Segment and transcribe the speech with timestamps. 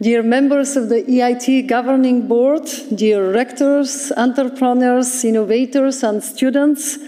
[0.00, 6.98] dear members of the EIT Governing Board, dear rectors, entrepreneurs, innovators, and students,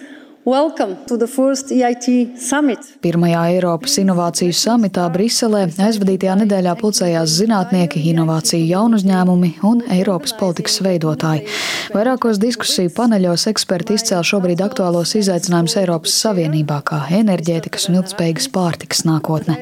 [2.41, 2.87] Summit.
[3.05, 10.79] Pirmajā Eiropas Innovāciju samitā Briselē aizvadītajā nedēļā pulcējās zinātnieki, inovāciju jaunu uzņēmumi un Eiropas politikas
[10.87, 11.45] veidotāji.
[11.93, 19.05] Vairākos diskusiju paneļos eksperti izcēla šobrīd aktuālos izaicinājumus Eiropas Savienībā, kā enerģētikas un ilgspējīgas pārtikas
[19.05, 19.59] nākotne.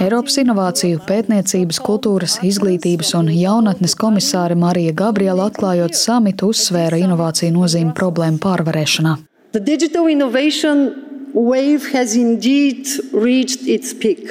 [0.00, 7.92] Eiropas Inovāciju, pētniecības, kultūras, izglītības un jaunatnes komisāre Marija Gabriela atklājot samitu uzsvēra inovāciju nozīmi
[7.92, 9.18] problēmu pārvarēšanā.
[9.54, 14.26] The digital innovation wave has indeed reached its peak.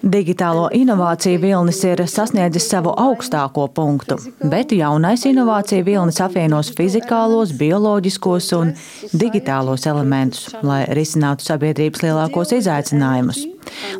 [0.00, 4.16] Digitālo inovāciju vilnis ir sasniedzis savu augstāko punktu,
[4.48, 8.72] bet jaunais inovāciju vilnis apvienos fizikālos, bioloģiskos un
[9.12, 13.51] digitālos elementus, lai risinātu sabiedrības lielākos izaicinājumus.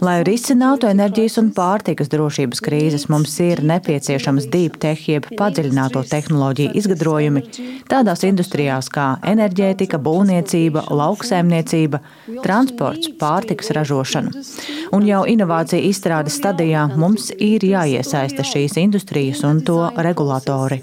[0.03, 6.75] Lai risinātu enerģijas un pārtikas drošības krīzes, mums ir nepieciešams deep tech, jeb padziļināto tehnoloģiju
[6.79, 7.45] izgudrojumi
[7.91, 12.03] tādās industrijās kā enerģētika, būvniecība, lauksaimniecība,
[12.45, 14.34] transports, pārtikas ražošana.
[14.93, 20.83] Un jau inovācija izstrādes stadijā mums ir jāiesaista šīs industrijas un to regulatori.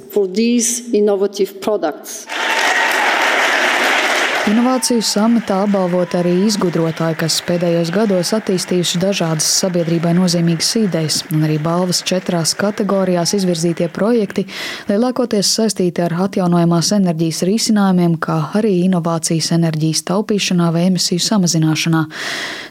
[4.50, 11.60] Inovāciju sametā apbalvot arī izgudrotāji, kas pēdējos gados attīstījuši dažādas sabiedrībai nozīmīgas idejas, un arī
[11.62, 14.48] balvas četrās kategorijās izvirzītie projekti
[14.88, 22.02] lielākoties saistīti ar atjaunojamās enerģijas risinājumiem, kā arī inovācijas enerģijas taupīšanā vai emisiju samazināšanā.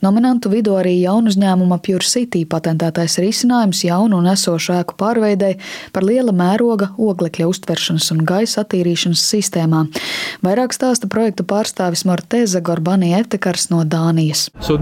[0.02, 5.52] Nominantu vidū arī jaunu uzņēmuma Pure City patentētais risinājums jaunu un esošu ēku pārveidei
[5.94, 9.94] par liela mēroga oglekļa uztveršanas un gaisa attīrīšanas sistēmām.
[10.42, 14.48] Vairāk stāsta projektu pārstāvjiem pārstāvis Morteza Gorbani Etekars no Dānijas.
[14.64, 14.78] So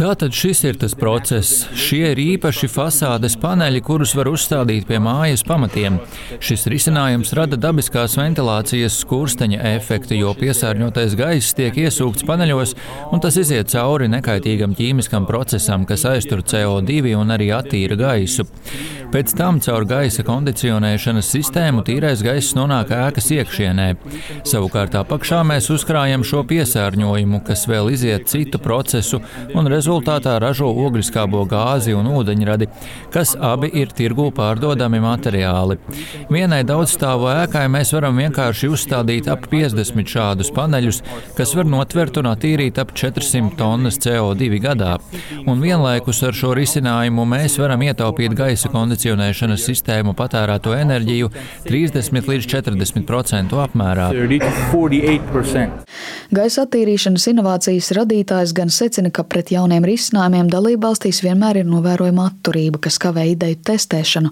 [0.00, 1.66] Tātad šis ir tas process.
[1.76, 5.98] Šie ir īpaši fasādes paneļi, kurus var uzstādīt pie mājas pamatiem.
[6.40, 12.76] Šis risinājums rada dabiskās ventilācijas skursteņa efektu, jo piesārņotais gaiss tiek iesūkts paneļos,
[13.12, 18.48] un tas iziet cauri nekaitīgam ķīmiskam procesam, kas aiztur CO2 un arī attīra gaisu.
[19.10, 23.86] Pēc tam caur gaisa kondicionēšanas sistēmu tīrais gaiss nonāk ēkas iekšienē.
[24.46, 29.20] Savukārt apakšā mēs uzkrājam šo piesārņojumu, kas vēl iziet citu procesu
[29.54, 32.68] un rezultātā ražo ogliskābo gāzi un ūdeņradi,
[33.12, 35.78] kas abi ir tirgū pārdodami materiāli.
[36.30, 41.02] Vienai daudzstāvu ēkai mēs varam vienkārši uzstādīt ap 50 šādus paneļus,
[41.38, 44.96] kas var notvert un attīrīt ap 400 tonnas CO2 gadā.
[45.46, 51.30] Un vienlaikus ar šo risinājumu mēs varam ietaupīt gaisa kondicionēšanas sistēmu patērēto enerģiju
[51.66, 52.99] 30 līdz 40%
[53.64, 54.10] apmērā.
[56.30, 62.78] Gaisa attīrīšanas inovācijas radītājs gan secina, ka pret jauniem risinājumiem dalībvalstīs vienmēr ir novērojama atturība,
[62.86, 64.30] kas kavē ideju testēšanu.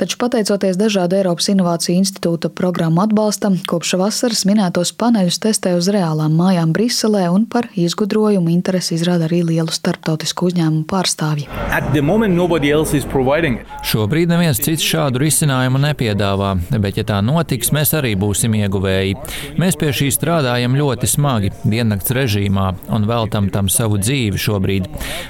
[0.00, 6.36] Taču, pateicoties dažādu Eiropas Innovāciju institūta programmu atbalstam, kopš vasaras minētos paneļus testē uz reālām
[6.38, 11.48] mājām Briselē un par izgudrojumu interesi izrāda arī lielu starptautisku uzņēmumu pārstāvji.
[13.90, 19.14] Šobrīd neviens cits šādu risinājumu nepiedāvā, bet, ja tā notiks, mēs arī būsim ieguvēji.
[19.60, 24.88] Mēs pie šī strādājam ļoti smagi, diennakts režīmā, un veltam tam savu dzīvi šobrīd.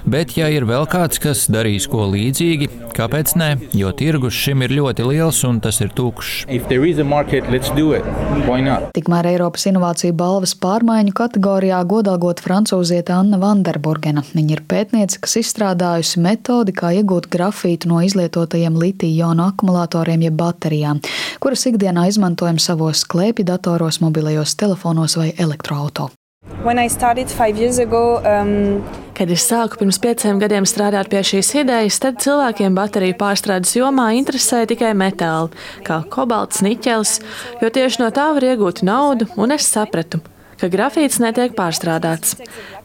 [0.09, 3.51] Bet, ja ir vēl kāds, kas darīs ko līdzīgi, kāpēc ne?
[3.77, 6.47] Jo tirgus šim ir ļoti liels un tas ir tukšs.
[7.11, 7.49] Market,
[8.97, 14.25] Tikmēr Eiropas Innovāciju balvas pārmaiņu kategorijā godalgot francūziete Anna Vanderburgena.
[14.33, 20.35] Viņa ir pētniece, kas izstrādājusi metodi, kā iegūt grafītu no izlietotajiem lielajiem litiju-jonu akumulatoriem jeb
[20.35, 21.01] baterijām,
[21.41, 26.17] kuras ikdienā izmantojam savos klēpju datoros, mobilajos telefonos vai elektroautorātos.
[27.81, 28.51] Ago, um...
[29.17, 34.11] Kad es sāku pirms pieciem gadiem strādāt pie šīs idejas, tad cilvēkiem bateriju pārstrādes jomā
[34.17, 35.53] interesēja tikai metāli,
[35.85, 37.19] kā kobalts, niķelis,
[37.61, 42.37] jo tieši no tā var iegūt naudu, un es sapratu, ka grafīts netiek pārstrādāts.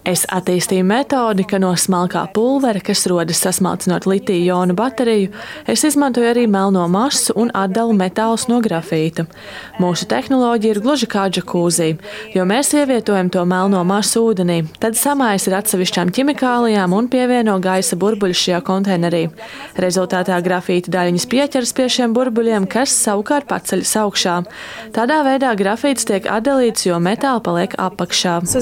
[0.05, 5.31] Es attīstīju metodi, ka no smalkā pulvera, kas rodas sasmalcinot litiju-jonu bateriju,
[5.65, 9.25] es izmantoju arī melno masu un atdalu metālus no grafīta.
[9.81, 11.87] Mūsu tehnoloģija ir gluži kā džakūzī,
[12.35, 17.97] jo mēs ievietojam to melno masu ūdenī, tad samājas ar atsevišķām ķimikālijām un pievieno gaisa
[17.97, 19.23] burbuļus šajā konteinerī.
[19.81, 24.37] Rezultātā grafīta daļiņas pieķeras pie šiem burbuļiem, kas savukārt paceļas augšā.
[24.93, 28.45] Tādā veidā grafīts tiek atdalīts, jo metāli paliek apakšā.
[28.45, 28.61] So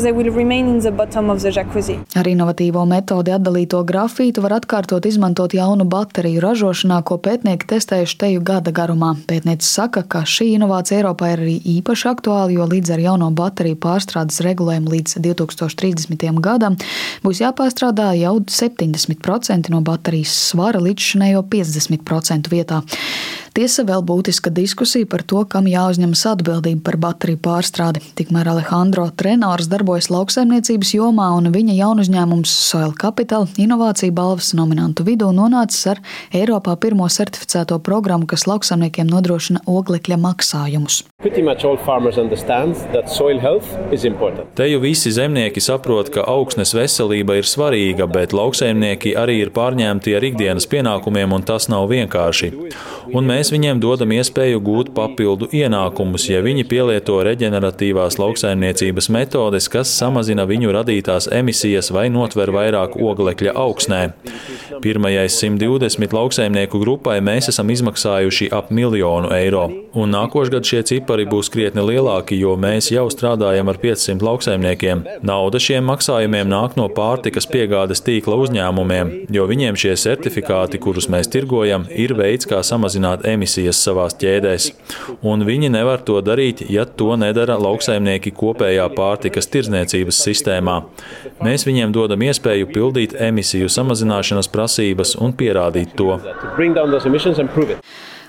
[2.15, 8.44] Ar inovatīvo metodi atdalīto grafītu var atkārtot izmantot jaunu bateriju ražošanā, ko pētnieki testējuši teju
[8.47, 9.13] gada garumā.
[9.27, 13.81] Pētniece saka, ka šī inovācija Eiropā ir arī īpaši aktuāla, jo līdz ar jauno bateriju
[13.83, 16.39] pārstrādes regulējumu līdz 2030.
[16.39, 16.79] gadam
[17.25, 22.83] būs jāpārstrādā jau 70% no baterijas svara līdz šinējo 50% vietā.
[23.53, 28.01] Tiesa vēl būtiska diskusija par to, kam jāuzņemas atbildība par bateriju pārstrādi.
[28.17, 35.05] Tikmēr Alejandro Trenors darbojas lauksaimniecības jomā, un viņa jaunu uzņēmums Soil Capital inovāciju balvas nominantu
[35.05, 36.01] vidū nonācis ar
[36.33, 41.03] Eiropā pirmo certificēto programmu, kas lauksaimniekiem nodrošina oglekļa maksājumus.
[44.58, 50.16] Te jau visi zemnieki saprot, ka augsnes veselība ir svarīga, bet lauksaimnieki arī ir pārņemti
[50.18, 52.50] ar ikdienas pienākumiem, un tas nav vienkārši.
[53.16, 59.94] Un mēs viņiem dodam iespēju gūt papildu ienākumus, ja viņi pielieto reģeneratīvās lauksaimniecības metodes, kas
[59.96, 64.02] samazina viņu radītās emisijas vai notver vairāk oglekļa augsnē.
[64.84, 71.50] Pirmajai 120 lauksaimnieku grupai mēs esam izmaksājuši ap miljonu eiro, un nākošgad šie cipari būs
[71.54, 75.04] krietni lielāki, jo mēs jau strādājam ar 500 lauksaimniekiem.
[75.21, 81.30] Nauda šiem maksājumiem nāk no pārtikas piegādes tīkla uzņēmumiem, jo viņiem šie certifikāti, kurus mēs
[81.30, 84.71] tirgojam, ir veids, kā samazināt emisijas savās ķēdēs,
[85.21, 90.80] un viņi nevar to darīt, ja to nedara lauksaimnieki kopējā pārtikas tirdzniecības sistēmā.
[91.45, 96.18] Mēs viņiem dodam iespēju pildīt emisiju samazināšanas prasības un pierādīt to.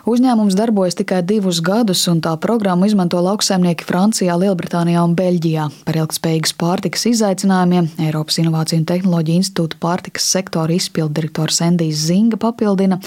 [0.05, 5.63] Uzņēmums darbojas tikai divus gadus, un tā programmu izmanto lauksaimnieki Francijā, Lielbritānijā un Beļģijā.
[5.87, 12.99] Par ilgspējīgas pārtikas izaicinājumiem Eiropas Innovāciju un Tehnoloģiju institūta pārtikas sektora izpilddirektors Endijs Zinga papildina,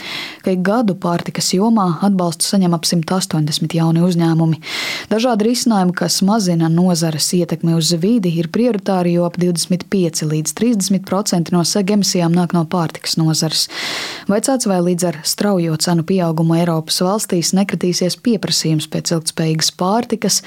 [0.41, 4.57] ka ik gadu pārtikas jomā atbalstu saņem ap 180 jauni uzņēmumi.
[5.13, 11.53] Dažādi risinājumi, kas mazina nozares ietekmi uz vidi, ir prioritāri, jo ap 25 līdz 30%
[11.53, 13.67] no seg emisijām nāk no pārtikas nozares.
[14.25, 20.38] Vaicāts, vai līdz ar straujo cenu pieaugumu Eiropas Eiropas valstīs nekritīsies pieprasījums pēc ilgspējīgas pārtikas,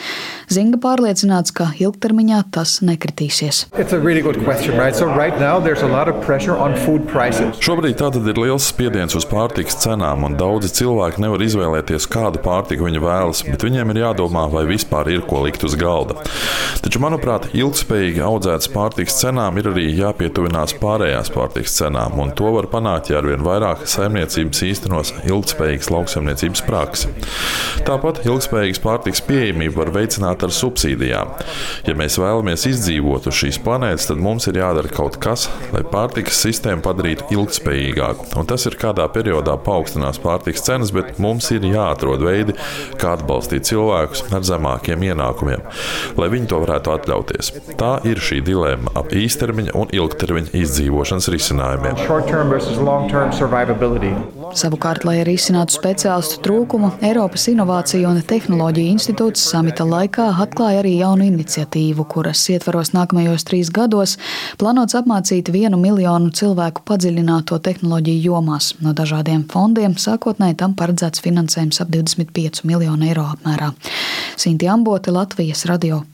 [0.48, 3.66] Zinga pārliecināts, ka ilgtermiņā tas nekritīsies.
[3.76, 4.96] Really question, right?
[4.96, 5.36] so right
[7.60, 12.88] Šobrīd tātad ir liels spiediens uz pārtikas cenām, un daudzi cilvēki nevar izvēlēties, kādu pārtiku
[12.88, 16.16] viņi vēlas, bet viņiem ir jādomā, vai vispār ir ko likt uz galda.
[16.80, 22.70] Taču, manuprāt, ilgspējīgi audzētas pārtikas cenām ir arī jāpietuvinās pārējās pārtikas cenām, un to var
[22.72, 27.08] panākt, ja arvien vairāk saimniecības īstenos ilgspējīgas lauksaimniecības lauksaimniecības praksi.
[27.86, 31.32] Tāpat ilgspējīgas pārtiks pieejamību var veicināt ar subsīdijām.
[31.86, 36.40] Ja mēs vēlamies izdzīvot uz šīs planētas, tad mums ir jādara kaut kas, lai pārtikas
[36.44, 38.30] sistēmu padarītu ilgspējīgāku.
[38.38, 42.56] Un tas ir kādā periodā paaugstinās pārtikas cenas, bet mums ir jāatrod veidi,
[43.00, 45.64] kā atbalstīt cilvēkus ar zemākiem ienākumiem,
[46.20, 47.52] lai viņi to varētu atļauties.
[47.80, 51.94] Tā ir šī dilemma ap īstermiņa un ilgtermiņa izdzīvošanas risinājumiem.
[54.54, 60.82] Savukārt, lai arī izsinātu speciāli atbalstu trūkumu Eiropas Innovāciju un Tehnoloģiju institūts samita laikā atklāja
[60.82, 64.18] arī jaunu iniciatīvu, kuras ietvaros nākamajos trīs gados
[64.60, 68.74] plānots apmācīt vienu miljonu cilvēku padziļināto tehnoloģiju jomās.
[68.84, 73.72] No dažādiem fondiem sākotnēji tam paredzēts finansējums ap 25 miljonu eiro apmērā.
[74.36, 76.04] Sinti Ambote, Latvijas radio.